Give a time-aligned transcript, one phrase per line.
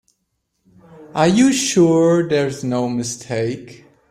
[1.13, 3.85] Are you sure there's no mistake?